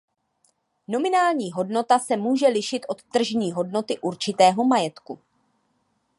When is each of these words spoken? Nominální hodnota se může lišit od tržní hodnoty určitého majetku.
Nominální 0.87 1.51
hodnota 1.51 1.99
se 1.99 2.17
může 2.17 2.47
lišit 2.47 2.85
od 2.89 3.03
tržní 3.03 3.51
hodnoty 3.51 3.99
určitého 3.99 4.65
majetku. 4.65 5.19